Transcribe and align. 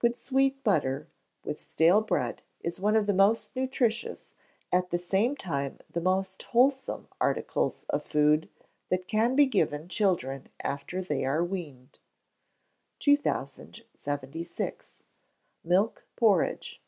Good 0.00 0.18
sweet 0.18 0.64
butter, 0.64 1.06
with 1.44 1.60
stale 1.60 2.00
bread, 2.00 2.42
is 2.62 2.80
one 2.80 2.96
of 2.96 3.06
the 3.06 3.14
most 3.14 3.54
nutritious, 3.54 4.32
at 4.72 4.90
the 4.90 4.98
same 4.98 5.36
time 5.36 5.78
the 5.88 6.00
most 6.00 6.42
wholesome 6.42 7.06
articles 7.20 7.84
of 7.88 8.04
food 8.04 8.48
that 8.88 9.06
can 9.06 9.36
be 9.36 9.46
given 9.46 9.86
children 9.88 10.48
after 10.64 11.00
they 11.00 11.24
are 11.24 11.44
weaned. 11.44 12.00
2076. 12.98 15.04
Milk 15.62 16.08
Porridge. 16.16 16.82